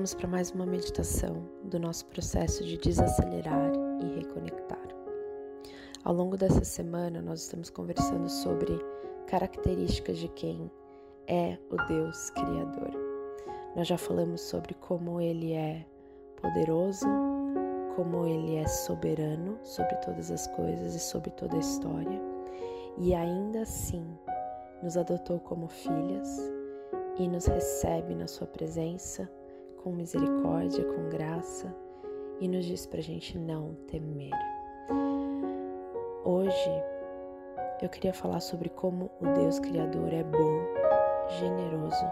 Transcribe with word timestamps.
Vamos 0.00 0.14
para 0.14 0.28
mais 0.28 0.50
uma 0.52 0.64
meditação 0.64 1.46
do 1.64 1.78
nosso 1.78 2.06
processo 2.06 2.64
de 2.64 2.78
desacelerar 2.78 3.70
e 4.00 4.18
reconectar. 4.18 4.88
Ao 6.02 6.14
longo 6.14 6.38
dessa 6.38 6.64
semana, 6.64 7.20
nós 7.20 7.42
estamos 7.42 7.68
conversando 7.68 8.26
sobre 8.26 8.82
características 9.26 10.16
de 10.16 10.28
quem 10.28 10.70
é 11.26 11.58
o 11.70 11.76
Deus 11.86 12.30
Criador. 12.30 12.92
Nós 13.76 13.88
já 13.88 13.98
falamos 13.98 14.40
sobre 14.40 14.72
como 14.72 15.20
ele 15.20 15.52
é 15.52 15.84
poderoso, 16.40 17.06
como 17.94 18.26
ele 18.26 18.56
é 18.56 18.66
soberano 18.66 19.58
sobre 19.62 19.96
todas 19.96 20.30
as 20.30 20.46
coisas 20.46 20.94
e 20.94 20.98
sobre 20.98 21.28
toda 21.32 21.56
a 21.56 21.60
história, 21.60 22.22
e 22.96 23.14
ainda 23.14 23.60
assim 23.60 24.06
nos 24.82 24.96
adotou 24.96 25.38
como 25.40 25.68
filhas 25.68 26.40
e 27.18 27.28
nos 27.28 27.44
recebe 27.44 28.14
na 28.14 28.26
sua 28.26 28.46
presença 28.46 29.28
com 29.82 29.92
misericórdia, 29.92 30.84
com 30.84 31.08
graça 31.08 31.74
e 32.38 32.46
nos 32.46 32.64
diz 32.66 32.86
para 32.86 32.98
a 32.98 33.02
gente 33.02 33.38
não 33.38 33.74
temer. 33.86 34.32
Hoje 36.24 36.70
eu 37.80 37.88
queria 37.88 38.12
falar 38.12 38.40
sobre 38.40 38.68
como 38.68 39.10
o 39.20 39.26
Deus 39.32 39.58
Criador 39.58 40.12
é 40.12 40.22
bom, 40.22 40.60
generoso 41.38 42.04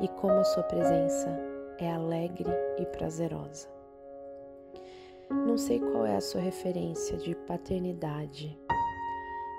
e 0.00 0.08
como 0.08 0.34
a 0.34 0.44
sua 0.44 0.64
presença 0.64 1.28
é 1.78 1.92
alegre 1.92 2.50
e 2.78 2.86
prazerosa. 2.86 3.68
Não 5.30 5.56
sei 5.56 5.78
qual 5.78 6.06
é 6.06 6.16
a 6.16 6.20
sua 6.20 6.40
referência 6.40 7.16
de 7.18 7.34
paternidade. 7.34 8.58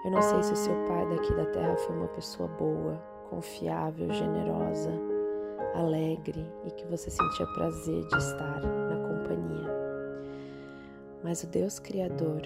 Eu 0.03 0.11
não 0.11 0.21
sei 0.21 0.43
se 0.43 0.53
o 0.53 0.55
seu 0.55 0.75
pai 0.87 1.07
daqui 1.09 1.33
da 1.33 1.45
terra 1.45 1.77
foi 1.77 1.95
uma 1.95 2.07
pessoa 2.09 2.47
boa, 2.47 2.97
confiável, 3.29 4.11
generosa 4.11 5.16
alegre 5.73 6.45
e 6.65 6.71
que 6.71 6.85
você 6.85 7.09
sentia 7.09 7.45
prazer 7.47 8.05
de 8.05 8.17
estar 8.17 8.61
na 8.61 8.95
companhia. 9.07 9.69
Mas 11.23 11.43
o 11.43 11.47
Deus 11.47 11.79
Criador, 11.79 12.41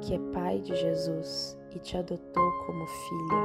que 0.00 0.14
é 0.14 0.18
Pai 0.32 0.60
de 0.60 0.74
Jesus 0.74 1.58
e 1.74 1.78
te 1.78 1.96
adotou 1.96 2.52
como 2.66 2.86
filha, 2.86 3.36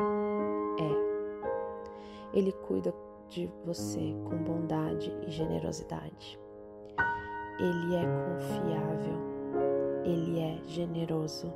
é. 0.80 2.38
Ele 2.38 2.52
cuida 2.52 2.94
de 3.30 3.50
você 3.66 4.16
com 4.26 4.38
bondade 4.38 5.14
e 5.26 5.32
generosidade. 5.32 6.40
Ele 7.60 7.96
é 7.96 8.04
confiável, 8.28 9.18
ele 10.04 10.40
é 10.40 10.60
generoso, 10.68 11.54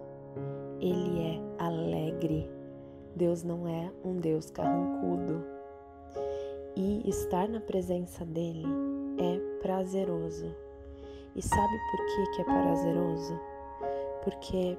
ele 0.80 1.22
é 1.22 1.64
alegre. 1.64 2.50
Deus 3.16 3.44
não 3.44 3.68
é 3.68 3.92
um 4.04 4.18
Deus 4.18 4.50
carrancudo 4.50 5.51
e 6.76 7.08
estar 7.10 7.48
na 7.48 7.60
presença 7.60 8.26
dele 8.26 8.66
é 9.18 9.60
prazeroso. 9.62 10.56
E 11.36 11.42
sabe 11.42 11.78
por 11.92 12.06
que, 12.06 12.32
que 12.32 12.42
é 12.42 12.46
prazeroso? 12.46 13.40
Porque 14.24 14.78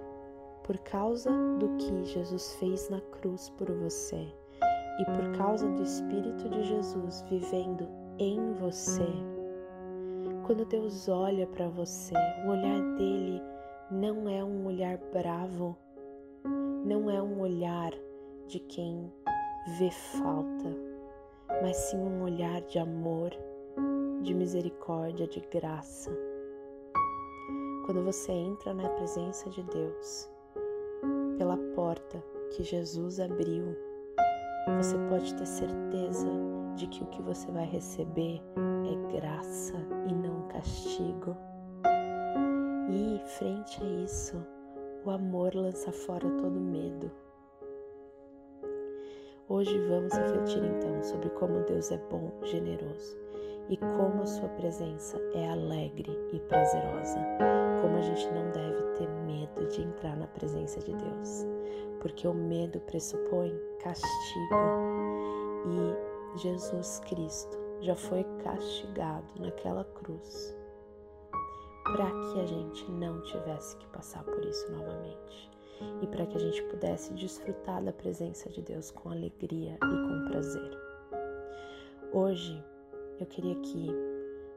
por 0.65 0.79
causa 0.79 1.31
do 1.59 1.77
que 1.77 2.05
Jesus 2.05 2.55
fez 2.55 2.89
na 2.89 3.01
cruz 3.01 3.51
por 3.51 3.71
você 3.71 4.27
e 4.99 5.05
por 5.05 5.37
causa 5.37 5.69
do 5.69 5.83
Espírito 5.83 6.49
de 6.49 6.63
Jesus 6.65 7.23
vivendo 7.29 7.89
em 8.19 8.53
você, 8.55 9.07
quando 10.47 10.65
Deus 10.67 11.09
olha 11.09 11.47
para 11.47 11.69
você, 11.69 12.15
o 12.45 12.51
olhar 12.51 12.81
dele 12.97 13.43
não 13.91 14.29
é 14.29 14.45
um 14.45 14.67
olhar 14.67 14.99
bravo, 15.13 15.77
não 16.85 17.11
é 17.11 17.21
um 17.23 17.41
olhar 17.41 17.93
de 18.47 18.59
quem 18.61 19.13
vê 19.79 19.91
falta 19.91 20.92
mas 21.63 21.77
sim 21.77 21.97
um 21.97 22.25
olhar 22.25 22.61
de 22.63 22.81
amor, 22.81 23.31
de 24.21 24.35
misericórdia, 24.35 25.29
de 25.29 25.39
graça. 25.43 26.11
Quando 27.87 28.03
você 28.03 28.33
entra 28.33 28.75
na 28.75 28.89
presença 28.89 29.49
de 29.49 29.63
Deus, 29.63 30.29
pela 31.39 31.57
porta 31.77 32.21
que 32.51 32.65
Jesus 32.65 33.21
abriu, 33.21 33.77
você 34.77 34.97
pode 35.09 35.33
ter 35.37 35.47
certeza 35.47 36.27
de 36.75 36.89
que 36.89 37.05
o 37.05 37.07
que 37.07 37.23
você 37.23 37.49
vai 37.53 37.65
receber 37.65 38.43
é 38.85 39.13
graça 39.21 39.75
e 40.09 40.15
não 40.15 40.49
castigo. 40.49 41.37
E, 42.91 43.21
frente 43.39 43.81
a 43.81 43.87
isso, 44.05 44.45
o 45.05 45.11
amor 45.11 45.55
lança 45.55 45.93
fora 45.93 46.29
todo 46.39 46.61
medo. 46.61 47.09
Hoje 49.53 49.79
vamos 49.81 50.15
refletir 50.15 50.65
então 50.65 51.03
sobre 51.03 51.29
como 51.29 51.61
Deus 51.65 51.91
é 51.91 51.99
bom, 52.11 52.33
generoso 52.43 53.19
e 53.69 53.77
como 53.77 54.23
a 54.23 54.27
sua 54.27 54.49
presença 54.49 55.21
é 55.35 55.51
alegre 55.51 56.11
e 56.33 56.41
prazerosa. 56.41 57.19
Como 57.83 57.99
a 57.99 58.01
gente 58.01 58.31
não 58.31 58.51
deve 58.51 58.83
ter 58.97 59.09
medo 59.27 59.69
de 59.69 59.83
entrar 59.83 60.17
na 60.17 60.27
presença 60.29 60.81
de 60.81 60.95
Deus, 60.95 61.47
porque 62.01 62.27
o 62.27 62.33
medo 62.33 62.81
pressupõe 62.81 63.53
castigo 63.83 64.57
e 65.67 66.39
Jesus 66.39 67.01
Cristo 67.01 67.59
já 67.83 67.95
foi 67.95 68.25
castigado 68.43 69.35
naquela 69.39 69.85
cruz 69.85 70.57
para 71.85 72.07
que 72.07 72.41
a 72.41 72.47
gente 72.47 72.91
não 72.91 73.21
tivesse 73.25 73.77
que 73.77 73.87
passar 73.89 74.25
por 74.25 74.43
isso 74.47 74.73
novamente 74.73 75.53
e 76.03 76.07
para 76.07 76.27
que 76.27 76.37
a 76.37 76.41
gente 76.41 76.63
pudesse 76.65 77.13
desfrutar 77.15 77.83
da 77.83 77.93
presença 77.93 78.49
de 78.51 78.63
Deus 78.63 78.91
com 78.91 79.11
alegria 79.11 79.75
e 79.75 79.79
com 79.79 80.29
prazer. 80.29 80.79
Hoje 82.13 82.63
eu 83.19 83.27
queria 83.27 83.55
que, 83.57 83.89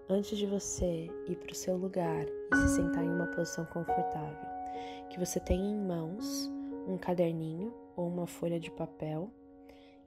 antes 0.10 0.38
de 0.38 0.46
você 0.46 1.10
ir 1.28 1.36
para 1.38 1.52
o 1.52 1.56
seu 1.56 1.78
lugar 1.78 2.26
e 2.26 2.56
se 2.56 2.76
sentar 2.76 3.04
em 3.04 3.10
uma 3.10 3.28
posição 3.28 3.66
confortável, 3.66 4.48
que 5.10 5.20
você 5.20 5.40
tenha 5.40 5.70
em 5.70 5.78
mãos 5.78 6.52
um 6.88 6.98
caderninho 6.98 7.74
ou 7.96 8.08
uma 8.08 8.28
folha 8.28 8.60
de 8.60 8.72
papel 8.72 9.30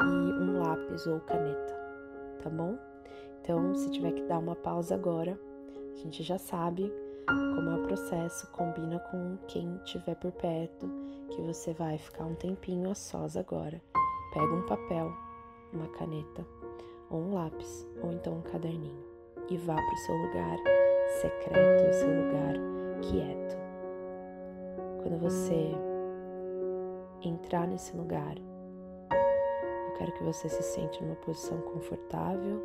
e 0.01 0.05
um 0.05 0.61
lápis 0.61 1.07
ou 1.07 1.21
caneta, 1.21 1.75
tá 2.43 2.51
bom? 2.51 2.79
Então, 3.41 3.75
se 3.75 3.91
tiver 3.91 4.13
que 4.13 4.23
dar 4.25 4.39
uma 4.39 4.55
pausa 4.55 4.95
agora, 4.95 5.39
a 5.93 5.97
gente 5.97 6.23
já 6.23 6.39
sabe 6.39 6.93
como 7.29 7.71
é 7.71 7.75
o 7.75 7.83
processo, 7.83 8.47
combina 8.53 8.99
com 8.99 9.37
quem 9.47 9.77
estiver 9.85 10.15
por 10.17 10.33
perto, 10.33 10.89
que 11.31 11.43
você 11.43 11.75
vai 11.75 11.99
ficar 11.99 12.25
um 12.25 12.35
tempinho 12.35 12.91
a 12.91 12.95
sós 12.95 13.37
agora. 13.37 13.81
Pega 14.33 14.55
um 14.55 14.67
papel, 14.67 15.13
uma 15.73 15.89
caneta, 15.89 16.47
ou 17.11 17.21
um 17.21 17.35
lápis, 17.35 17.87
ou 18.03 18.13
então 18.13 18.39
um 18.39 18.43
caderninho, 18.43 19.05
e 19.49 19.57
vá 19.59 19.75
para 19.75 19.95
o 19.95 19.99
seu 19.99 20.15
lugar 20.17 20.59
secreto, 21.21 21.91
o 21.91 21.95
seu 21.95 22.09
lugar 22.09 22.55
quieto. 23.03 23.57
Quando 25.03 25.19
você 25.19 25.75
entrar 27.23 27.67
nesse 27.67 27.97
lugar, 27.97 28.37
eu 28.39 29.95
quero 29.99 30.13
que 30.13 30.25
você 30.25 30.49
se 30.49 30.63
sente 30.63 31.03
numa 31.03 31.17
posição 31.17 31.59
confortável 31.61 32.63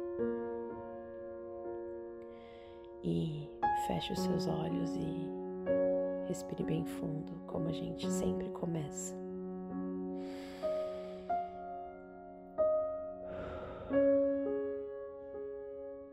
e 3.04 3.43
feche 3.88 4.14
os 4.14 4.20
seus 4.20 4.48
olhos 4.48 4.96
e 4.96 6.28
respire 6.28 6.64
bem 6.64 6.86
fundo, 6.86 7.34
como 7.48 7.68
a 7.68 7.72
gente 7.72 8.10
sempre 8.10 8.50
começa. 8.50 9.16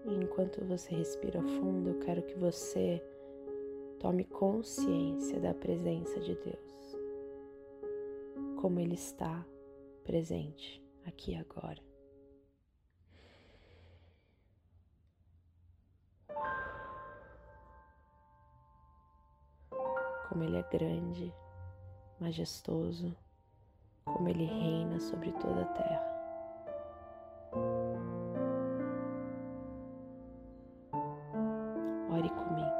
Enquanto 0.05 0.65
você 0.65 0.95
respira 0.95 1.41
fundo, 1.43 1.91
eu 1.91 1.99
quero 2.00 2.23
que 2.23 2.35
você 2.35 3.03
tome 3.99 4.25
consciência 4.25 5.39
da 5.39 5.55
presença 5.55 6.19
de 6.21 6.35
Deus, 6.35 6.99
como 8.61 8.81
Ele 8.81 8.95
está 8.95 9.47
presente 10.03 10.83
aqui 11.05 11.37
agora. 11.37 11.90
Como 20.31 20.44
Ele 20.44 20.56
é 20.56 20.62
grande, 20.62 21.35
majestoso, 22.21 23.15
como 24.05 24.29
Ele 24.29 24.44
reina 24.44 25.00
sobre 25.00 25.32
toda 25.32 25.62
a 25.62 25.67
terra. 25.67 26.06
Ore 32.12 32.29
comigo. 32.31 32.71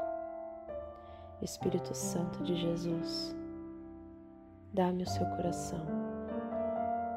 Espírito 1.41 1.93
Santo 1.93 2.41
de 2.41 2.55
Jesus, 2.55 3.35
dá-me 4.73 5.03
o 5.03 5.09
seu 5.09 5.25
coração, 5.35 5.85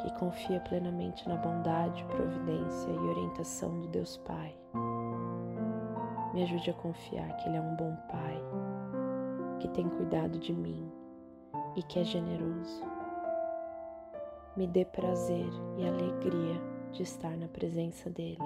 que 0.02 0.12
confia 0.19 0.58
plenamente 0.62 1.28
na 1.28 1.37
bondade, 1.37 2.04
providência 2.06 2.90
e 2.90 2.98
orientação 2.98 3.80
do 3.82 3.88
Deus 3.88 4.16
Pai. 4.16 4.58
Me 6.32 6.42
ajude 6.42 6.70
a 6.70 6.75
confiar 6.75 7.37
que 7.37 7.48
Ele 7.48 7.58
é 7.58 7.60
um 7.60 7.76
bom 7.76 7.94
Pai 8.08 8.63
que 9.64 9.69
tem 9.69 9.88
cuidado 9.88 10.38
de 10.38 10.52
mim 10.52 10.93
e 11.75 11.82
que 11.82 11.99
é 11.99 12.05
generoso. 12.05 12.84
Me 14.55 14.66
dê 14.66 14.84
prazer 14.84 15.49
e 15.78 15.88
alegria 15.88 16.61
de 16.93 17.02
estar 17.02 17.34
na 17.34 17.49
presença 17.49 18.11
dele. 18.11 18.37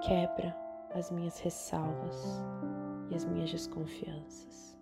Quebra 0.00 0.56
as 0.94 1.10
minhas 1.10 1.38
ressalvas 1.40 2.42
e 3.10 3.14
as 3.14 3.26
minhas 3.26 3.50
desconfianças. 3.50 4.74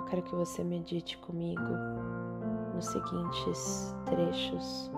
Eu 0.00 0.04
quero 0.06 0.22
que 0.24 0.34
você 0.34 0.64
medite 0.64 1.16
comigo 1.18 1.62
nos 2.74 2.86
seguintes 2.86 3.94
trechos 4.04 4.90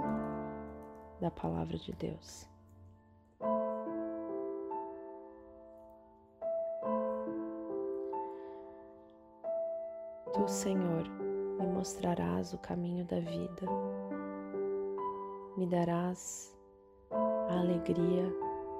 da 1.20 1.31
Palavra 1.31 1.76
de 1.76 1.93
Deus. 1.93 2.49
Tu, 10.48 10.52
Senhor, 10.52 11.06
me 11.60 11.66
mostrarás 11.66 12.54
o 12.54 12.58
caminho 12.58 13.04
da 13.04 13.20
vida, 13.20 13.66
me 15.58 15.66
darás 15.66 16.56
a 17.10 17.60
alegria 17.60 18.24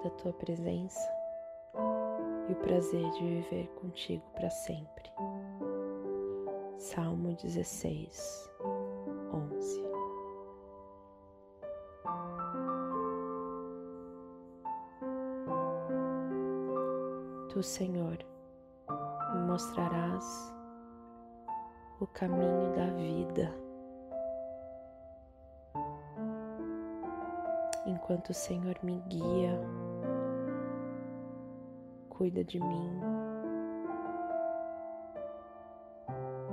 da 0.03 0.09
tua 0.09 0.33
presença 0.33 0.99
e 2.49 2.53
o 2.53 2.57
prazer 2.57 3.11
de 3.11 3.21
viver 3.21 3.69
contigo 3.83 4.25
para 4.33 4.49
sempre. 4.49 5.13
Salmo 6.79 7.35
16, 7.35 8.51
11. 9.31 9.83
Tu, 17.51 17.63
Senhor, 17.63 18.17
me 19.35 19.41
mostrarás 19.43 20.58
o 22.01 22.07
caminho 22.07 22.73
da 22.75 22.87
vida. 22.95 23.53
Enquanto 27.87 28.31
o 28.31 28.35
Senhor 28.35 28.79
me 28.83 29.01
guia, 29.09 29.59
cuida 32.09 32.45
de 32.45 32.61
mim, 32.61 33.01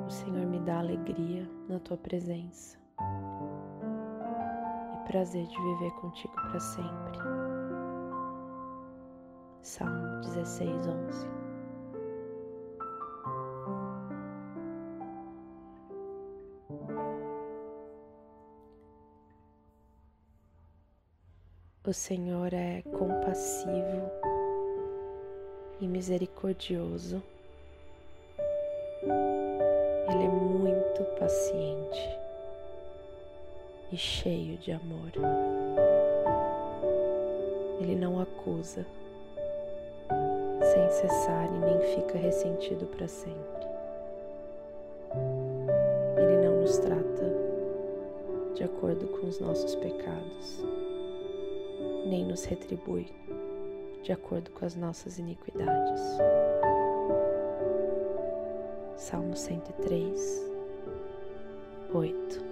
o 0.05 0.09
Senhor 0.09 0.45
me 0.45 0.59
dá 0.59 0.79
alegria 0.79 1.47
na 1.67 1.79
tua 1.79 1.97
presença 1.97 2.77
e 4.93 5.07
prazer 5.07 5.45
de 5.45 5.61
viver 5.61 5.91
contigo 6.01 6.33
para 6.33 6.59
sempre. 6.59 7.19
Salmo 9.61 10.21
16, 10.21 10.87
11. 10.87 11.34
O 21.87 21.93
Senhor 21.93 22.51
é 22.51 22.81
compassivo 22.97 24.09
e 25.79 25.87
misericordioso. 25.87 27.21
Ele 29.03 30.23
é 30.23 30.27
muito 30.27 31.03
paciente 31.19 32.19
e 33.91 33.97
cheio 33.97 34.57
de 34.57 34.71
amor. 34.71 35.11
Ele 37.79 37.95
não 37.95 38.19
acusa 38.19 38.83
sem 40.63 40.89
cessar 40.89 41.47
e 41.53 41.59
nem 41.59 41.95
fica 41.95 42.17
ressentido 42.17 42.87
para 42.87 43.07
sempre. 43.07 43.67
Ele 46.17 46.47
não 46.47 46.61
nos 46.61 46.79
trata 46.79 47.31
de 48.55 48.63
acordo 48.63 49.05
com 49.05 49.27
os 49.27 49.39
nossos 49.39 49.75
pecados 49.75 50.63
nem 52.05 52.23
nos 52.23 52.45
retribui 52.45 53.07
de 54.03 54.11
acordo 54.11 54.51
com 54.51 54.63
as 54.65 54.75
nossas 54.75 55.17
iniquidades. 55.17 56.01
Salmo 58.95 59.35
103, 59.35 60.51
8. 61.91 62.45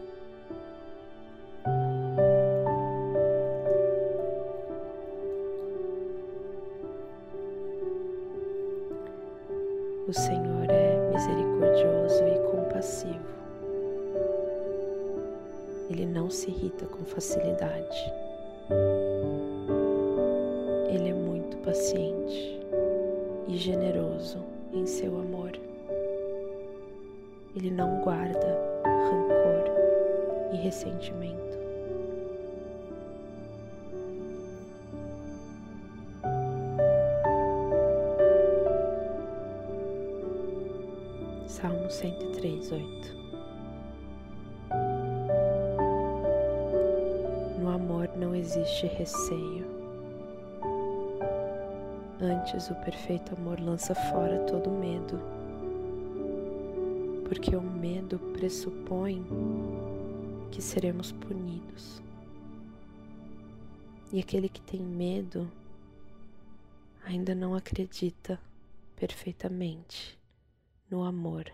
O 10.07 10.13
Senhor 10.13 10.69
é 10.69 11.09
misericordioso 11.11 12.23
e 12.23 12.39
compassivo. 12.51 13.33
Ele 15.89 16.05
não 16.07 16.31
se 16.31 16.49
irrita 16.49 16.87
com 16.87 17.05
facilidade. 17.05 18.13
Paciente 21.73 22.59
e 23.47 23.57
generoso 23.57 24.37
em 24.71 24.85
seu 24.85 25.19
amor. 25.19 25.53
Ele 27.55 27.71
não 27.71 27.99
guarda 28.01 28.55
rancor 28.85 29.63
e 30.53 30.57
ressentimento. 30.57 31.41
Salmo 41.47 41.89
103, 41.89 42.71
8. 42.71 42.83
No 47.59 47.69
amor 47.71 48.11
não 48.15 48.35
existe 48.35 48.85
receio 48.85 49.62
Antes, 52.23 52.69
o 52.69 52.75
perfeito 52.75 53.35
amor 53.35 53.59
lança 53.59 53.93
fora 53.93 54.39
todo 54.45 54.71
medo, 54.71 55.19
porque 57.27 57.53
o 57.53 57.61
medo 57.61 58.17
pressupõe 58.31 59.21
que 60.49 60.61
seremos 60.61 61.11
punidos. 61.11 62.01
E 64.09 64.21
aquele 64.21 64.47
que 64.47 64.61
tem 64.61 64.79
medo 64.79 65.51
ainda 67.03 67.35
não 67.35 67.55
acredita 67.55 68.39
perfeitamente 68.95 70.17
no 70.89 71.03
amor. 71.03 71.51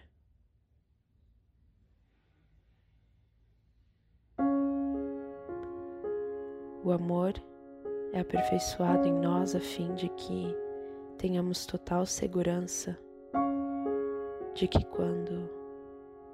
O 6.83 6.91
amor 6.91 7.33
é 8.13 8.19
aperfeiçoado 8.21 9.07
em 9.07 9.13
nós 9.13 9.55
a 9.55 9.59
fim 9.59 9.93
de 9.93 10.09
que 10.09 10.55
tenhamos 11.17 11.65
total 11.65 12.05
segurança 12.05 12.97
de 14.53 14.67
que 14.67 14.83
quando 14.85 15.49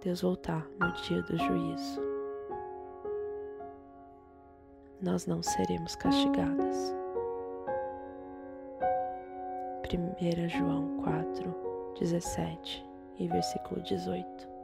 Deus 0.01 0.21
voltar 0.21 0.67
no 0.79 0.91
dia 0.93 1.21
do 1.23 1.37
juízo, 1.37 2.01
nós 5.01 5.25
não 5.25 5.43
seremos 5.43 5.95
castigadas. 5.95 6.95
1 9.93 10.49
João 10.49 10.97
4, 11.03 11.93
17 11.99 12.85
e 13.19 13.27
versículo 13.27 13.81
18. 13.81 14.54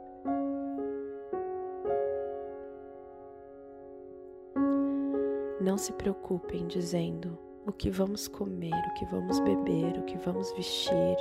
Não 5.62 5.78
se 5.78 5.92
preocupem 5.92 6.66
dizendo 6.66 7.38
o 7.64 7.70
que 7.70 7.88
vamos 7.88 8.26
comer, 8.26 8.74
o 8.74 8.94
que 8.94 9.04
vamos 9.04 9.38
beber, 9.38 9.96
o 9.96 10.02
que 10.02 10.18
vamos 10.18 10.50
vestir. 10.54 11.16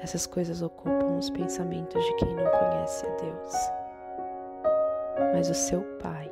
Essas 0.00 0.26
coisas 0.26 0.60
ocupam 0.60 1.16
os 1.16 1.30
pensamentos 1.30 2.04
de 2.04 2.14
quem 2.16 2.34
não 2.34 2.44
conhece 2.44 3.06
a 3.06 3.10
Deus. 3.16 3.54
Mas 5.32 5.48
o 5.48 5.54
seu 5.54 5.80
Pai 5.96 6.30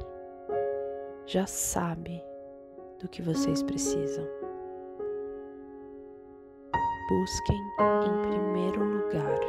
já 1.24 1.46
sabe 1.46 2.22
do 2.98 3.08
que 3.08 3.22
vocês 3.22 3.62
precisam. 3.62 4.28
Busquem 7.08 7.62
em 8.04 8.28
primeiro 8.28 8.84
lugar 8.84 9.40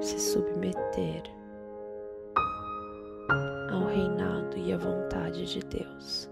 se 0.00 0.20
submeter 0.20 1.35
reinado 3.96 4.58
e 4.58 4.72
à 4.72 4.76
vontade 4.76 5.46
de 5.46 5.60
Deus. 5.60 6.30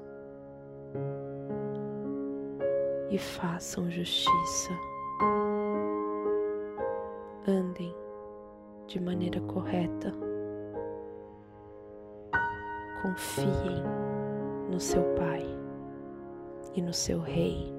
E 3.11 3.16
façam 3.16 3.90
justiça. 3.90 4.71
Andem 7.49 7.94
de 8.87 9.00
maneira 9.00 9.40
correta. 9.42 10.12
Confiem 13.00 13.83
no 14.71 14.80
seu 14.80 15.02
Pai 15.14 15.44
e 16.75 16.83
no 16.83 16.92
seu 16.92 17.21
Rei. 17.21 17.73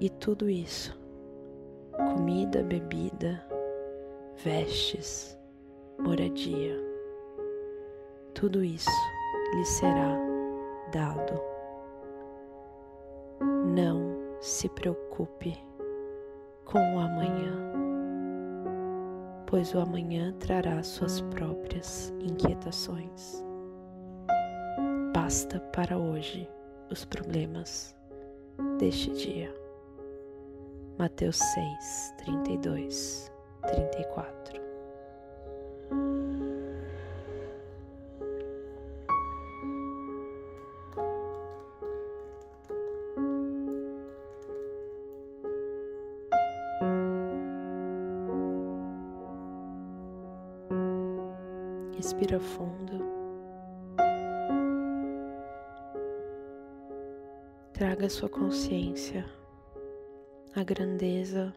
E 0.00 0.08
tudo 0.08 0.48
isso 0.48 0.98
comida, 1.96 2.62
bebida, 2.62 3.44
vestes, 4.36 5.36
moradia 5.98 6.87
tudo 8.38 8.62
isso 8.62 8.88
lhe 9.52 9.64
será 9.64 10.16
dado. 10.92 11.42
Não 13.74 14.16
se 14.40 14.68
preocupe 14.68 15.58
com 16.64 16.78
o 16.78 17.00
amanhã, 17.00 17.52
pois 19.44 19.74
o 19.74 19.80
amanhã 19.80 20.32
trará 20.38 20.80
suas 20.84 21.20
próprias 21.20 22.14
inquietações. 22.20 23.44
Basta 25.12 25.58
para 25.72 25.98
hoje 25.98 26.48
os 26.92 27.04
problemas 27.04 27.92
deste 28.78 29.10
dia. 29.14 29.52
Mateus 30.96 31.38
6, 31.38 32.14
32, 32.18 33.32
34. 33.66 34.07
Respira 52.18 52.40
fundo. 52.40 53.04
Traga 57.72 58.08
sua 58.08 58.28
consciência 58.28 59.24
a 60.56 60.64
grandeza, 60.64 61.54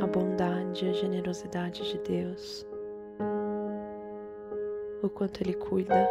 a 0.00 0.06
bondade, 0.06 0.88
a 0.88 0.92
generosidade 0.92 1.82
de 1.90 1.98
Deus, 2.08 2.64
o 5.02 5.08
quanto 5.08 5.42
Ele 5.42 5.54
cuida 5.54 6.08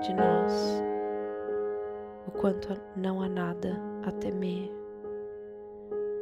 de 0.00 0.12
nós, 0.14 0.82
o 2.26 2.32
quanto 2.32 2.76
não 2.96 3.22
há 3.22 3.28
nada 3.28 3.80
a 4.04 4.10
temer, 4.10 4.72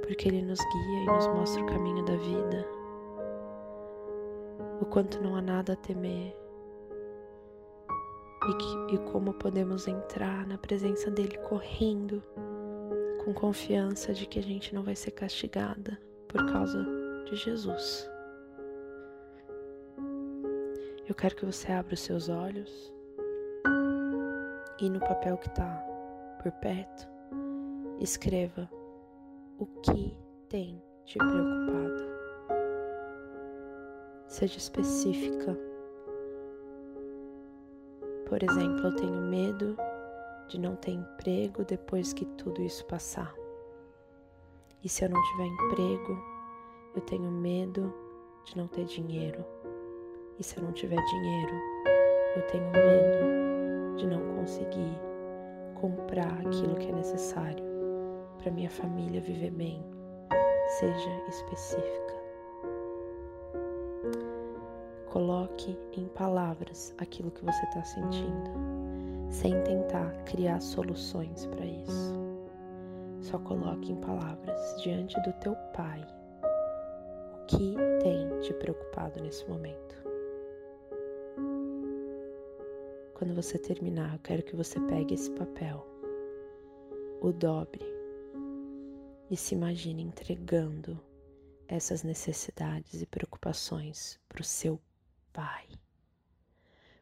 porque 0.02 0.29
Ele 0.29 0.43
nos 0.43 0.59
guia 0.59 1.05
e 1.05 1.07
nos 1.07 1.26
mostra 1.29 1.62
o 1.62 1.67
caminho 1.67 2.05
da 2.05 2.17
vida. 2.17 2.67
O 4.83 4.85
quanto 4.85 5.23
não 5.23 5.37
há 5.37 5.40
nada 5.40 5.73
a 5.73 5.76
temer 5.76 6.40
e, 8.50 8.54
que, 8.54 8.95
e 8.95 8.99
como 9.12 9.33
podemos 9.33 9.87
entrar 9.87 10.47
na 10.47 10.59
presença 10.59 11.11
dele 11.11 11.38
correndo, 11.38 12.23
com 13.25 13.33
confiança 13.33 14.12
de 14.12 14.26
que 14.26 14.38
a 14.38 14.42
gente 14.42 14.75
não 14.75 14.83
vai 14.83 14.97
ser 14.97 15.12
castigada 15.12 16.00
por 16.26 16.45
causa 16.50 16.85
de 17.25 17.37
Jesus. 17.37 18.11
Eu 21.09 21.14
quero 21.14 21.37
que 21.37 21.47
você 21.47 21.71
abra 21.73 21.95
os 21.95 22.00
seus 22.00 22.28
olhos 22.28 22.92
e 24.80 24.88
no 24.88 24.99
papel 25.00 25.37
que 25.37 25.49
está 25.49 25.85
por 26.42 26.50
perto, 26.52 27.07
escreva 28.00 28.69
o 29.59 29.66
que 29.66 30.16
tem 30.49 30.83
te 31.04 31.19
preocupado. 31.19 32.11
Seja 34.26 34.57
específica. 34.57 35.70
Por 38.31 38.41
exemplo, 38.45 38.87
eu 38.87 38.95
tenho 38.95 39.21
medo 39.23 39.77
de 40.47 40.57
não 40.57 40.77
ter 40.77 40.93
emprego 40.93 41.65
depois 41.65 42.13
que 42.13 42.25
tudo 42.25 42.63
isso 42.63 42.87
passar. 42.87 43.35
E 44.85 44.89
se 44.89 45.05
eu 45.05 45.11
não 45.11 45.21
tiver 45.21 45.47
emprego, 45.47 46.17
eu 46.95 47.01
tenho 47.03 47.29
medo 47.29 47.93
de 48.45 48.57
não 48.57 48.69
ter 48.69 48.85
dinheiro. 48.85 49.45
E 50.39 50.45
se 50.45 50.57
eu 50.57 50.63
não 50.63 50.71
tiver 50.71 51.05
dinheiro, 51.05 51.55
eu 52.37 52.47
tenho 52.47 52.71
medo 52.71 53.97
de 53.97 54.07
não 54.07 54.37
conseguir 54.37 54.97
comprar 55.81 56.33
aquilo 56.35 56.77
que 56.77 56.89
é 56.89 56.93
necessário 56.93 57.65
para 58.39 58.53
minha 58.53 58.71
família 58.71 59.21
viver 59.21 59.51
bem. 59.51 59.85
Seja 60.79 61.11
específica. 61.27 62.20
Coloque 65.11 65.76
em 65.93 66.07
palavras 66.09 66.95
aquilo 66.99 67.33
que 67.33 67.45
você 67.45 67.64
está 67.64 67.83
sentindo, 67.83 68.50
sem 69.29 69.61
tentar 69.64 70.12
criar 70.25 70.61
soluções 70.61 71.47
para 71.47 71.67
isso. 71.67 72.14
Só 73.21 73.37
coloque 73.40 73.90
em 73.90 73.97
palavras 73.97 74.81
diante 74.83 75.21
do 75.23 75.33
teu 75.40 75.57
Pai 75.75 76.00
o 77.35 77.47
que 77.47 77.75
tem 78.02 78.38
te 78.40 78.55
preocupado 78.55 79.21
nesse 79.21 79.45
momento. 79.49 79.97
Quando 83.14 83.35
você 83.35 83.59
terminar, 83.59 84.14
eu 84.14 84.21
quero 84.21 84.45
que 84.45 84.55
você 84.55 84.79
pegue 84.81 85.14
esse 85.14 85.31
papel, 85.33 85.85
o 87.21 87.33
dobre 87.33 87.85
e 89.29 89.37
se 89.37 89.57
imagine 89.57 90.05
entregando 90.05 90.99
essas 91.67 92.05
necessidades 92.05 93.02
e 93.02 93.07
preocupações 93.07 94.19
para 94.29 94.40
o 94.40 94.45
seu 94.45 94.81
Pai, 95.33 95.65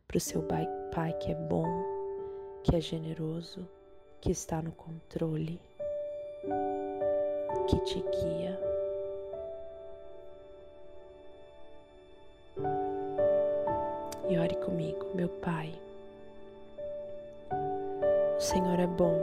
para 0.06 0.18
o 0.18 0.20
seu 0.20 0.42
pai, 0.42 0.66
que 1.20 1.32
é 1.32 1.34
bom, 1.34 1.66
que 2.62 2.76
é 2.76 2.80
generoso, 2.80 3.66
que 4.20 4.30
está 4.30 4.60
no 4.60 4.72
controle, 4.72 5.60
que 7.68 7.80
te 7.80 8.00
guia. 8.00 8.60
E 14.28 14.38
ore 14.38 14.56
comigo, 14.56 15.06
meu 15.14 15.28
Pai. 15.28 15.72
O 18.36 18.40
Senhor 18.40 18.78
é 18.78 18.86
bom, 18.86 19.18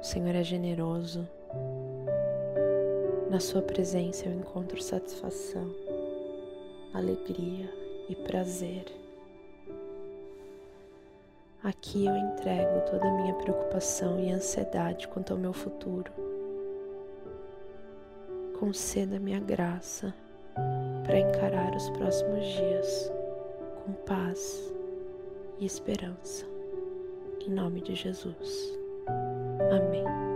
o 0.00 0.04
Senhor 0.04 0.34
é 0.34 0.44
generoso. 0.44 1.28
Na 3.28 3.40
Sua 3.40 3.62
presença 3.62 4.26
eu 4.26 4.32
encontro 4.32 4.80
satisfação 4.80 5.85
alegria 6.96 7.72
e 8.08 8.14
prazer. 8.14 8.84
Aqui 11.62 12.06
eu 12.06 12.16
entrego 12.16 12.80
toda 12.90 13.06
a 13.08 13.12
minha 13.12 13.34
preocupação 13.34 14.20
e 14.20 14.30
ansiedade 14.30 15.08
quanto 15.08 15.32
ao 15.32 15.38
meu 15.38 15.52
futuro. 15.52 16.12
Conceda-me 18.58 19.34
a 19.34 19.40
graça 19.40 20.14
para 21.04 21.18
encarar 21.18 21.74
os 21.74 21.90
próximos 21.90 22.44
dias 22.44 23.12
com 23.84 23.92
paz 24.04 24.72
e 25.58 25.66
esperança. 25.66 26.46
Em 27.44 27.50
nome 27.50 27.80
de 27.80 27.94
Jesus. 27.94 28.78
Amém. 29.70 30.35